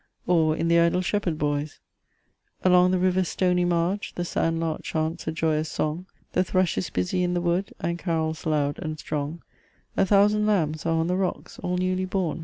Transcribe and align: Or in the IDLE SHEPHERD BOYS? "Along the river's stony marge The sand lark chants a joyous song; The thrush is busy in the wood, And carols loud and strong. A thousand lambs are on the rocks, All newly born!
Or 0.25 0.55
in 0.55 0.67
the 0.67 0.79
IDLE 0.79 1.01
SHEPHERD 1.01 1.37
BOYS? 1.37 1.79
"Along 2.63 2.89
the 2.89 2.97
river's 2.97 3.27
stony 3.27 3.65
marge 3.65 4.13
The 4.15 4.25
sand 4.25 4.59
lark 4.59 4.81
chants 4.81 5.27
a 5.27 5.31
joyous 5.31 5.69
song; 5.69 6.07
The 6.33 6.43
thrush 6.43 6.75
is 6.75 6.89
busy 6.89 7.21
in 7.21 7.35
the 7.35 7.39
wood, 7.39 7.71
And 7.79 7.99
carols 7.99 8.47
loud 8.47 8.79
and 8.79 8.97
strong. 8.97 9.43
A 9.95 10.03
thousand 10.07 10.47
lambs 10.47 10.87
are 10.87 10.97
on 10.99 11.05
the 11.05 11.17
rocks, 11.17 11.59
All 11.59 11.77
newly 11.77 12.05
born! 12.05 12.39